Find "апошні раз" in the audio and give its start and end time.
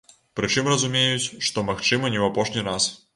2.33-2.89